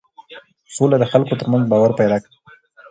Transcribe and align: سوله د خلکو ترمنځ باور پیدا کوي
سوله 0.75 0.97
د 0.99 1.05
خلکو 1.11 1.33
ترمنځ 1.39 1.63
باور 1.71 1.91
پیدا 1.99 2.17
کوي 2.23 2.37